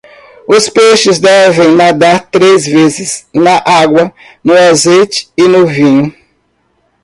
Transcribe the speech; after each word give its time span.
Os 0.47 0.67
peixes 0.67 1.19
devem 1.19 1.75
nadar 1.75 2.25
três 2.31 2.65
vezes: 2.65 3.27
na 3.31 3.61
água, 3.63 4.11
no 4.43 4.51
azeite 4.51 5.29
e 5.37 5.43
no 5.47 5.67
vinho. 5.67 6.11